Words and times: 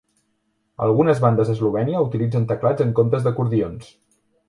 Algunes 0.85 1.21
bandes 1.27 1.53
a 1.53 1.55
Eslovènia 1.57 2.01
utilitzen 2.09 2.51
teclats 2.55 2.89
en 2.89 2.99
comptes 3.01 3.29
d'acordions. 3.29 3.97